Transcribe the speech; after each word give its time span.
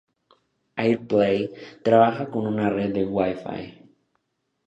AirPlay 0.77 1.51
trabaja 1.83 2.31
con 2.31 2.47
una 2.47 2.71
red 2.71 2.97
Wi-Fi. 3.07 3.87